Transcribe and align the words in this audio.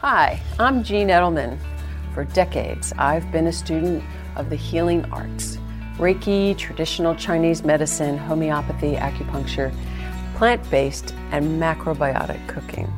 Hi, 0.00 0.40
I'm 0.60 0.84
Jean 0.84 1.08
Edelman. 1.08 1.58
For 2.14 2.22
decades, 2.22 2.92
I've 2.98 3.32
been 3.32 3.48
a 3.48 3.52
student 3.52 4.04
of 4.36 4.48
the 4.48 4.54
healing 4.54 5.04
arts 5.10 5.58
Reiki, 5.96 6.56
traditional 6.56 7.16
Chinese 7.16 7.64
medicine, 7.64 8.16
homeopathy, 8.16 8.94
acupuncture, 8.94 9.74
plant 10.36 10.70
based, 10.70 11.16
and 11.32 11.60
macrobiotic 11.60 12.46
cooking. 12.46 12.88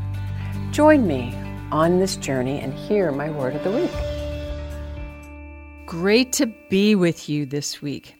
Join 0.72 1.06
me 1.06 1.34
on 1.72 2.00
this 2.00 2.16
journey 2.16 2.60
and 2.60 2.74
hear 2.74 3.10
my 3.12 3.30
word 3.30 3.56
of 3.56 3.64
the 3.64 3.70
week. 3.70 5.86
Great 5.86 6.34
to 6.34 6.52
be 6.68 6.94
with 6.94 7.30
you 7.30 7.46
this 7.46 7.80
week. 7.80 8.14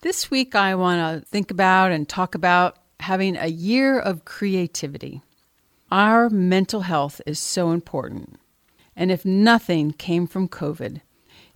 This 0.00 0.30
week, 0.30 0.54
I 0.54 0.74
want 0.74 1.22
to 1.22 1.28
think 1.28 1.50
about 1.50 1.92
and 1.92 2.08
talk 2.08 2.34
about 2.34 2.78
having 2.98 3.36
a 3.36 3.48
year 3.48 3.98
of 3.98 4.24
creativity. 4.24 5.20
Our 5.90 6.28
mental 6.30 6.80
health 6.80 7.20
is 7.26 7.38
so 7.38 7.70
important. 7.70 8.40
And 8.96 9.12
if 9.12 9.24
nothing 9.24 9.92
came 9.92 10.26
from 10.26 10.48
COVID, 10.48 11.00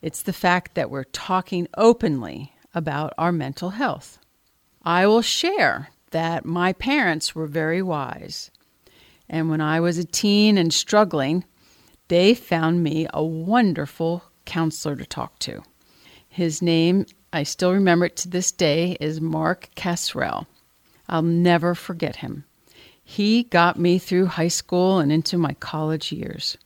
it's 0.03 0.23
the 0.23 0.33
fact 0.33 0.75
that 0.75 0.91
we're 0.91 1.05
talking 1.05 1.67
openly 1.77 2.53
about 2.73 3.13
our 3.19 3.33
mental 3.33 3.71
health. 3.71 4.19
I 4.85 5.07
will 5.07 5.23
share 5.23 5.89
that 6.13 6.45
my 6.45 6.73
parents 6.73 7.35
were 7.35 7.47
very 7.47 7.83
wise. 7.83 8.51
And 9.29 9.51
when 9.51 9.61
I 9.61 9.81
was 9.81 9.99
a 9.99 10.05
teen 10.05 10.57
and 10.57 10.73
struggling, 10.73 11.45
they 12.09 12.35
found 12.35 12.83
me 12.83 13.09
a 13.13 13.25
wonderful 13.25 14.23
counselor 14.45 14.97
to 14.97 15.07
talk 15.07 15.39
to. 15.41 15.63
His 16.29 16.63
name, 16.63 17.07
I 17.33 17.43
still 17.43 17.73
remember 17.73 18.07
it 18.07 18.17
to 18.19 18.29
this 18.29 18.53
day, 18.53 18.97
is 19.01 19.21
Mark 19.21 19.71
Casrell. 19.75 20.47
I'll 21.09 21.23
never 21.23 21.75
forget 21.75 22.17
him. 22.17 22.45
He 23.13 23.43
got 23.43 23.77
me 23.77 23.99
through 23.99 24.27
high 24.27 24.47
school 24.47 25.01
and 25.01 25.11
into 25.11 25.37
my 25.37 25.55
college 25.55 26.13
years. 26.13 26.57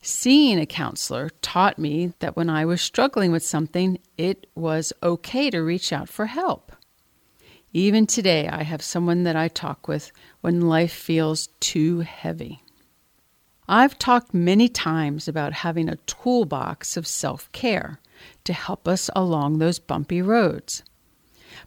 Seeing 0.00 0.60
a 0.60 0.66
counselor 0.66 1.30
taught 1.42 1.80
me 1.80 2.12
that 2.20 2.36
when 2.36 2.48
I 2.48 2.64
was 2.64 2.80
struggling 2.80 3.32
with 3.32 3.42
something, 3.42 3.98
it 4.16 4.46
was 4.54 4.92
okay 5.02 5.50
to 5.50 5.58
reach 5.58 5.92
out 5.92 6.08
for 6.08 6.26
help. 6.26 6.70
Even 7.72 8.06
today, 8.06 8.46
I 8.46 8.62
have 8.62 8.82
someone 8.82 9.24
that 9.24 9.34
I 9.34 9.48
talk 9.48 9.88
with 9.88 10.12
when 10.42 10.68
life 10.68 10.92
feels 10.92 11.48
too 11.58 12.02
heavy. 12.02 12.62
I've 13.66 13.98
talked 13.98 14.32
many 14.32 14.68
times 14.68 15.26
about 15.26 15.54
having 15.54 15.88
a 15.88 15.96
toolbox 16.06 16.96
of 16.96 17.04
self 17.04 17.50
care 17.50 17.98
to 18.44 18.52
help 18.52 18.86
us 18.86 19.10
along 19.16 19.58
those 19.58 19.80
bumpy 19.80 20.22
roads. 20.22 20.84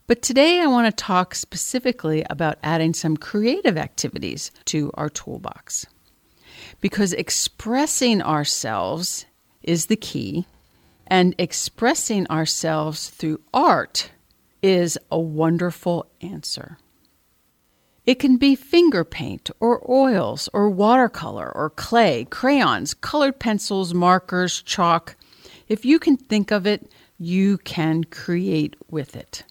But 0.08 0.22
today 0.22 0.60
I 0.60 0.68
want 0.68 0.88
to 0.88 1.04
talk 1.04 1.36
specifically 1.36 2.26
about 2.30 2.60
adding 2.64 2.94
some 2.94 3.18
creative 3.18 3.78
activities 3.78 4.52
to 4.66 4.92
our 4.96 5.10
toolbox. 5.10 5.86
Because 6.80 7.14
expressing 7.14 8.22
ourselves 8.22 9.26
is 9.64 9.88
the 9.88 9.96
key, 9.96 10.46
and 11.08 11.36
expressing 11.38 12.26
ourselves 12.28 13.10
through 13.10 13.42
art 13.54 14.12
is 14.62 14.98
a 15.12 15.20
wonderful 15.20 16.10
answer. 16.22 16.78
It 18.06 18.16
can 18.16 18.38
be 18.38 18.56
finger 18.56 19.04
paint 19.04 19.52
or 19.60 19.84
oils 19.90 20.50
or 20.54 20.70
watercolor 20.70 21.52
or 21.54 21.70
clay, 21.70 22.26
crayons, 22.30 22.94
colored 22.94 23.40
pencils, 23.40 23.94
markers, 23.94 24.62
chalk. 24.62 25.16
If 25.68 25.86
you 25.86 26.00
can 26.00 26.18
think 26.18 26.52
of 26.52 26.66
it, 26.66 26.92
you 27.20 27.60
can 27.60 28.04
create 28.06 28.76
with 28.90 29.16
it. 29.16 29.44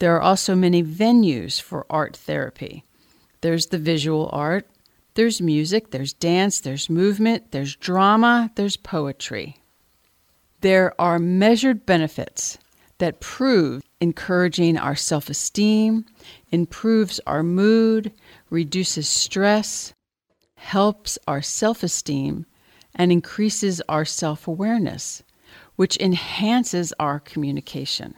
There 0.00 0.16
are 0.16 0.22
also 0.22 0.54
many 0.54 0.82
venues 0.82 1.60
for 1.60 1.86
art 1.90 2.16
therapy. 2.16 2.84
There's 3.42 3.66
the 3.66 3.78
visual 3.78 4.30
art, 4.32 4.66
there's 5.14 5.42
music, 5.42 5.90
there's 5.90 6.14
dance, 6.14 6.60
there's 6.60 6.88
movement, 6.88 7.52
there's 7.52 7.76
drama, 7.76 8.50
there's 8.54 8.78
poetry. 8.78 9.58
There 10.62 10.98
are 10.98 11.18
measured 11.18 11.84
benefits 11.84 12.56
that 12.96 13.20
prove 13.20 13.82
encouraging 14.00 14.78
our 14.78 14.96
self 14.96 15.28
esteem, 15.28 16.06
improves 16.50 17.20
our 17.26 17.42
mood, 17.42 18.10
reduces 18.48 19.06
stress, 19.06 19.92
helps 20.54 21.18
our 21.28 21.42
self 21.42 21.82
esteem, 21.82 22.46
and 22.94 23.12
increases 23.12 23.82
our 23.86 24.06
self 24.06 24.48
awareness, 24.48 25.22
which 25.76 25.98
enhances 25.98 26.94
our 26.98 27.20
communication. 27.20 28.14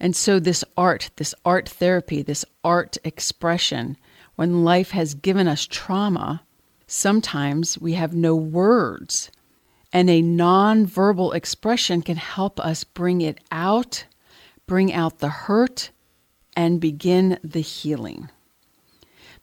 And 0.00 0.16
so, 0.16 0.40
this 0.40 0.64
art, 0.76 1.10
this 1.16 1.34
art 1.44 1.68
therapy, 1.68 2.22
this 2.22 2.44
art 2.64 2.96
expression, 3.04 3.96
when 4.36 4.64
life 4.64 4.92
has 4.92 5.14
given 5.14 5.46
us 5.46 5.66
trauma, 5.66 6.42
sometimes 6.86 7.78
we 7.78 7.92
have 7.92 8.14
no 8.14 8.34
words 8.34 9.30
and 9.92 10.08
a 10.08 10.22
nonverbal 10.22 11.34
expression 11.34 12.02
can 12.02 12.16
help 12.16 12.60
us 12.60 12.84
bring 12.84 13.20
it 13.20 13.38
out, 13.50 14.04
bring 14.66 14.92
out 14.92 15.18
the 15.18 15.28
hurt, 15.28 15.90
and 16.56 16.80
begin 16.80 17.38
the 17.42 17.60
healing. 17.60 18.30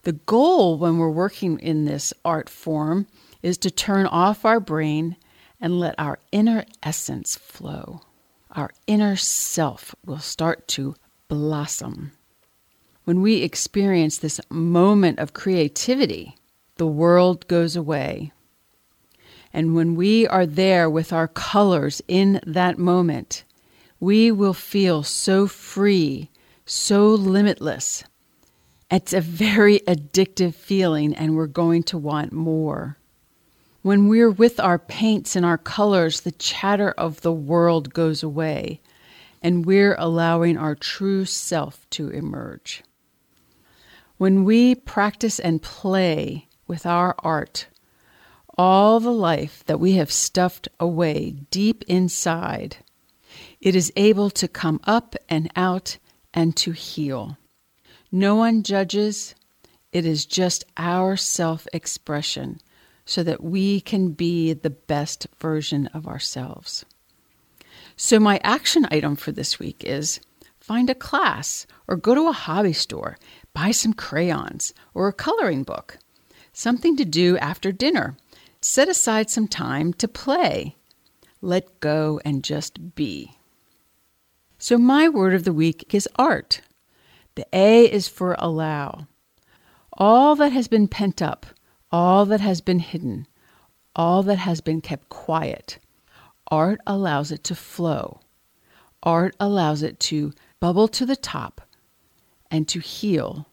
The 0.02 0.12
goal 0.12 0.78
when 0.78 0.98
we're 0.98 1.10
working 1.10 1.58
in 1.58 1.84
this 1.84 2.14
art 2.24 2.48
form 2.48 3.06
is 3.42 3.58
to 3.58 3.70
turn 3.70 4.06
off 4.06 4.44
our 4.44 4.60
brain 4.60 5.16
and 5.60 5.78
let 5.78 5.94
our 5.98 6.18
inner 6.32 6.64
essence 6.82 7.36
flow. 7.36 8.00
Our 8.58 8.70
inner 8.86 9.16
self 9.16 9.94
will 10.04 10.18
start 10.18 10.68
to 10.68 10.96
blossom. 11.28 12.12
When 13.04 13.22
we 13.22 13.36
experience 13.36 14.18
this 14.18 14.40
moment 14.50 15.18
of 15.18 15.32
creativity, 15.32 16.36
the 16.76 16.86
world 16.86 17.48
goes 17.48 17.74
away 17.74 18.32
and 19.52 19.74
when 19.74 19.94
we 19.94 20.26
are 20.26 20.46
there 20.46 20.90
with 20.90 21.12
our 21.12 21.28
colors 21.28 22.02
in 22.06 22.40
that 22.46 22.78
moment, 22.78 23.44
we 23.98 24.30
will 24.30 24.54
feel 24.54 25.02
so 25.02 25.46
free, 25.46 26.30
so 26.66 27.08
limitless. 27.08 28.04
It's 28.90 29.12
a 29.12 29.20
very 29.20 29.80
addictive 29.80 30.54
feeling, 30.54 31.14
and 31.14 31.34
we're 31.34 31.46
going 31.46 31.82
to 31.84 31.98
want 31.98 32.32
more. 32.32 32.97
When 33.82 34.08
we're 34.08 34.30
with 34.30 34.58
our 34.58 34.78
paints 34.78 35.36
and 35.36 35.46
our 35.46 35.56
colors, 35.56 36.22
the 36.22 36.32
chatter 36.32 36.90
of 36.90 37.20
the 37.20 37.32
world 37.32 37.94
goes 37.94 38.24
away, 38.24 38.80
and 39.40 39.64
we're 39.64 39.94
allowing 39.98 40.58
our 40.58 40.74
true 40.74 41.24
self 41.24 41.88
to 41.90 42.08
emerge. 42.08 42.82
When 44.16 44.44
we 44.44 44.74
practice 44.74 45.38
and 45.38 45.62
play 45.62 46.48
with 46.66 46.86
our 46.86 47.14
art, 47.20 47.68
all 48.56 48.98
the 48.98 49.12
life 49.12 49.62
that 49.66 49.78
we 49.78 49.92
have 49.92 50.10
stuffed 50.10 50.66
away 50.80 51.30
deep 51.52 51.84
inside, 51.86 52.78
it 53.60 53.76
is 53.76 53.92
able 53.94 54.30
to 54.30 54.48
come 54.48 54.80
up 54.84 55.14
and 55.28 55.52
out 55.54 55.98
and 56.34 56.56
to 56.56 56.72
heal. 56.72 57.38
No 58.10 58.34
one 58.34 58.64
judges, 58.64 59.36
it 59.92 60.04
is 60.04 60.26
just 60.26 60.64
our 60.76 61.16
self 61.16 61.68
expression 61.72 62.60
so 63.08 63.22
that 63.22 63.42
we 63.42 63.80
can 63.80 64.10
be 64.10 64.52
the 64.52 64.70
best 64.70 65.26
version 65.40 65.86
of 65.88 66.06
ourselves. 66.06 66.84
So, 67.96 68.20
my 68.20 68.38
action 68.44 68.86
item 68.90 69.16
for 69.16 69.32
this 69.32 69.58
week 69.58 69.82
is 69.84 70.20
find 70.60 70.90
a 70.90 70.94
class 70.94 71.66
or 71.88 71.96
go 71.96 72.14
to 72.14 72.28
a 72.28 72.32
hobby 72.32 72.72
store, 72.72 73.18
buy 73.54 73.70
some 73.70 73.94
crayons 73.94 74.74
or 74.92 75.08
a 75.08 75.12
coloring 75.12 75.62
book, 75.62 75.98
something 76.52 76.96
to 76.96 77.04
do 77.04 77.38
after 77.38 77.72
dinner 77.72 78.16
Set 78.60 78.88
aside 78.88 79.30
some 79.30 79.46
time 79.46 79.92
to 79.94 80.08
play. 80.08 80.76
Let 81.40 81.78
go 81.78 82.20
and 82.24 82.42
just 82.42 82.96
be. 82.96 83.38
So, 84.58 84.76
my 84.76 85.08
word 85.08 85.34
of 85.34 85.44
the 85.44 85.52
week 85.52 85.94
is 85.94 86.08
art. 86.16 86.60
The 87.36 87.46
A 87.52 87.84
is 87.84 88.08
for 88.08 88.34
allow. 88.38 89.06
All 89.92 90.34
that 90.36 90.50
has 90.50 90.66
been 90.66 90.88
pent 90.88 91.22
up, 91.22 91.46
all 91.90 92.26
that 92.26 92.40
has 92.40 92.60
been 92.60 92.78
hidden, 92.78 93.26
all 93.96 94.22
that 94.22 94.38
has 94.38 94.60
been 94.60 94.80
kept 94.80 95.08
quiet, 95.08 95.78
art 96.50 96.80
allows 96.86 97.32
it 97.32 97.44
to 97.44 97.54
flow. 97.54 98.20
Art 99.02 99.34
allows 99.38 99.82
it 99.82 100.00
to 100.00 100.32
bubble 100.60 100.88
to 100.88 101.06
the 101.06 101.16
top 101.16 101.60
and 102.50 102.66
to 102.68 102.80
heal 102.80 103.46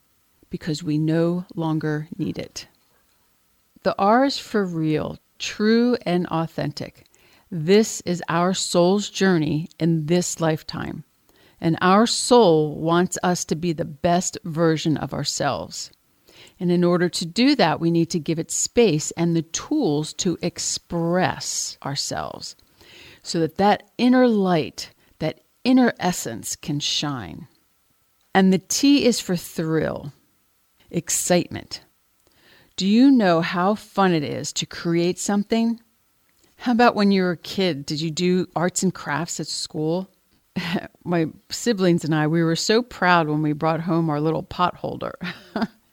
because 0.50 0.84
we 0.84 0.98
no 0.98 1.46
longer 1.56 2.08
need 2.18 2.38
it. 2.38 2.68
The 3.84 3.96
R 4.00 4.26
is 4.26 4.38
for 4.38 4.66
real, 4.66 5.20
true, 5.38 5.96
and 6.06 6.26
authentic. 6.28 7.06
This 7.52 8.02
is 8.02 8.24
our 8.28 8.54
soul's 8.54 9.10
journey 9.10 9.70
in 9.80 10.08
this 10.08 10.42
lifetime. 10.42 11.04
And 11.62 11.78
our 11.82 12.08
soul 12.08 12.76
wants 12.76 13.18
us 13.24 13.46
to 13.46 13.56
be 13.56 13.74
the 13.74 13.86
best 13.86 14.38
version 14.44 14.98
of 14.98 15.14
ourselves. 15.14 15.92
And 16.60 16.72
in 16.72 16.84
order 16.84 17.10
to 17.10 17.26
do 17.26 17.56
that, 17.56 17.80
we 17.80 17.92
need 17.92 18.10
to 18.12 18.20
give 18.20 18.40
it 18.40 18.52
space 18.52 19.12
and 19.12 19.36
the 19.36 19.42
tools 19.42 20.14
to 20.14 20.38
express 20.42 21.78
ourselves 21.84 22.56
so 23.24 23.40
that 23.40 23.58
that 23.58 23.90
inner 23.98 24.28
light, 24.28 24.92
that 25.20 25.42
inner 25.64 25.94
essence 26.00 26.56
can 26.56 26.80
shine. 26.80 27.48
And 28.34 28.54
the 28.54 28.60
T 28.60 29.06
is 29.06 29.20
for 29.20 29.36
thrill, 29.36 30.14
excitement. 30.92 31.82
Do 32.78 32.86
you 32.86 33.10
know 33.10 33.42
how 33.42 33.76
fun 33.76 34.14
it 34.14 34.24
is 34.24 34.52
to 34.54 34.66
create 34.66 35.18
something? 35.18 35.80
How 36.58 36.72
about 36.72 36.96
when 36.96 37.12
you 37.12 37.24
were 37.24 37.32
a 37.32 37.38
kid? 37.38 37.86
Did 37.86 38.02
you 38.02 38.12
do 38.12 38.48
arts 38.56 38.84
and 38.84 38.94
crafts 38.94 39.40
at 39.40 39.48
school? 39.48 40.10
My 41.04 41.28
siblings 41.50 42.04
and 42.04 42.14
I, 42.14 42.28
we 42.28 42.44
were 42.44 42.56
so 42.56 42.82
proud 42.82 43.28
when 43.28 43.42
we 43.42 43.54
brought 43.54 43.82
home 43.82 44.10
our 44.10 44.22
little 44.22 44.44
pot 44.44 44.76
holder. 44.76 45.18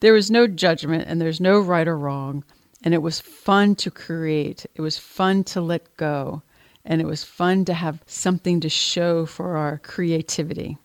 there 0.00 0.12
was 0.12 0.30
no 0.30 0.46
judgment 0.46 1.04
and 1.06 1.20
there's 1.20 1.40
no 1.40 1.60
right 1.60 1.88
or 1.88 1.96
wrong. 1.98 2.44
And 2.82 2.94
it 2.94 3.02
was 3.02 3.20
fun 3.20 3.74
to 3.76 3.90
create, 3.90 4.64
it 4.74 4.80
was 4.80 4.98
fun 4.98 5.42
to 5.44 5.60
let 5.60 5.96
go, 5.96 6.42
and 6.84 7.00
it 7.00 7.06
was 7.06 7.24
fun 7.24 7.64
to 7.64 7.74
have 7.74 8.02
something 8.06 8.60
to 8.60 8.68
show 8.68 9.26
for 9.26 9.56
our 9.56 9.78
creativity. 9.78 10.78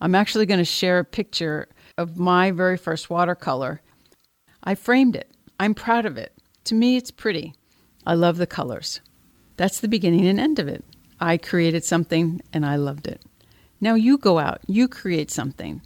I'm 0.00 0.14
actually 0.14 0.46
going 0.46 0.58
to 0.58 0.64
share 0.64 0.98
a 0.98 1.04
picture 1.04 1.68
of 1.96 2.18
my 2.18 2.50
very 2.50 2.76
first 2.76 3.10
watercolor. 3.10 3.80
I 4.62 4.74
framed 4.74 5.16
it. 5.16 5.30
I'm 5.58 5.74
proud 5.74 6.06
of 6.06 6.18
it. 6.18 6.32
To 6.64 6.74
me, 6.74 6.96
it's 6.96 7.10
pretty. 7.10 7.54
I 8.06 8.14
love 8.14 8.36
the 8.36 8.46
colors. 8.46 9.00
That's 9.56 9.80
the 9.80 9.88
beginning 9.88 10.26
and 10.26 10.38
end 10.38 10.58
of 10.58 10.68
it. 10.68 10.84
I 11.20 11.36
created 11.36 11.84
something 11.84 12.40
and 12.52 12.64
I 12.64 12.76
loved 12.76 13.08
it. 13.08 13.22
Now 13.80 13.94
you 13.94 14.18
go 14.18 14.38
out, 14.38 14.60
you 14.66 14.88
create 14.88 15.30
something. 15.30 15.82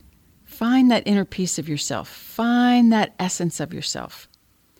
Find 0.52 0.90
that 0.90 1.06
inner 1.06 1.24
peace 1.24 1.58
of 1.58 1.66
yourself, 1.66 2.08
find 2.08 2.92
that 2.92 3.14
essence 3.18 3.58
of 3.58 3.72
yourself. 3.72 4.28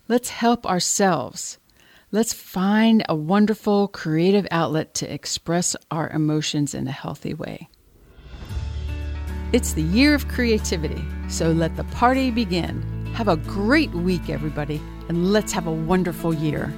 Let's 0.06 0.28
help 0.28 0.66
ourselves. 0.66 1.56
Let's 2.10 2.34
find 2.34 3.02
a 3.08 3.14
wonderful 3.14 3.88
creative 3.88 4.46
outlet 4.50 4.92
to 4.96 5.12
express 5.12 5.74
our 5.90 6.10
emotions 6.10 6.74
in 6.74 6.86
a 6.86 6.92
healthy 6.92 7.32
way. 7.32 7.70
It's 9.54 9.72
the 9.72 9.82
year 9.82 10.14
of 10.14 10.28
creativity, 10.28 11.02
so 11.28 11.52
let 11.52 11.74
the 11.76 11.84
party 11.84 12.30
begin. 12.30 12.82
Have 13.14 13.28
a 13.28 13.38
great 13.38 13.92
week, 13.92 14.28
everybody, 14.28 14.78
and 15.08 15.32
let's 15.32 15.52
have 15.52 15.66
a 15.66 15.72
wonderful 15.72 16.34
year. 16.34 16.70